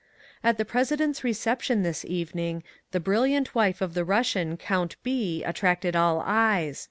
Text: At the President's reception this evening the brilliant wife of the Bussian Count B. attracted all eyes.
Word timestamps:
At 0.43 0.57
the 0.57 0.65
President's 0.65 1.23
reception 1.23 1.83
this 1.83 2.03
evening 2.03 2.63
the 2.89 2.99
brilliant 2.99 3.53
wife 3.53 3.81
of 3.81 3.93
the 3.93 4.03
Bussian 4.03 4.57
Count 4.57 4.95
B. 5.03 5.43
attracted 5.43 5.95
all 5.95 6.23
eyes. 6.25 6.79